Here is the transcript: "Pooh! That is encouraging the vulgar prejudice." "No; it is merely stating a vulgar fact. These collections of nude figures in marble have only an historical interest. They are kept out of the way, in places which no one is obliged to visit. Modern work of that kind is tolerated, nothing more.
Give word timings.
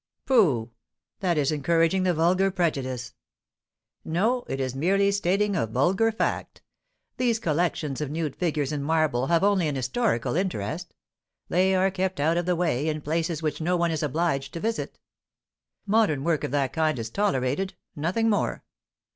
"Pooh! 0.25 0.71
That 1.19 1.37
is 1.37 1.51
encouraging 1.51 2.01
the 2.01 2.13
vulgar 2.15 2.49
prejudice." 2.49 3.13
"No; 4.03 4.45
it 4.47 4.59
is 4.59 4.73
merely 4.73 5.11
stating 5.11 5.55
a 5.55 5.67
vulgar 5.67 6.11
fact. 6.11 6.63
These 7.17 7.37
collections 7.37 8.01
of 8.01 8.09
nude 8.09 8.35
figures 8.35 8.71
in 8.71 8.81
marble 8.81 9.27
have 9.27 9.43
only 9.43 9.67
an 9.67 9.75
historical 9.75 10.35
interest. 10.35 10.95
They 11.49 11.75
are 11.75 11.91
kept 11.91 12.19
out 12.19 12.37
of 12.37 12.47
the 12.47 12.55
way, 12.55 12.89
in 12.89 13.01
places 13.01 13.43
which 13.43 13.61
no 13.61 13.77
one 13.77 13.91
is 13.91 14.01
obliged 14.01 14.53
to 14.55 14.59
visit. 14.59 14.97
Modern 15.85 16.23
work 16.23 16.43
of 16.43 16.49
that 16.49 16.73
kind 16.73 16.97
is 16.97 17.11
tolerated, 17.11 17.75
nothing 17.95 18.27
more. 18.27 18.63